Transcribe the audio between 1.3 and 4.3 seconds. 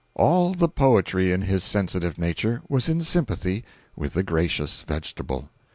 in his sensitive nature was in sympathy with the